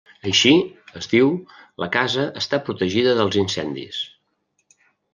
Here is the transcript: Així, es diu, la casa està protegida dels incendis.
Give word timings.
Així, 0.29 0.53
es 0.99 1.07
diu, 1.11 1.29
la 1.85 1.91
casa 1.97 2.27
està 2.43 2.61
protegida 2.71 3.17
dels 3.23 3.41
incendis. 3.45 4.05